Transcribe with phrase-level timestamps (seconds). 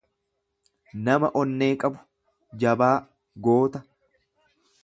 [1.09, 2.01] nama onnee qabu,
[2.65, 2.91] jabaa,
[3.49, 3.87] goota.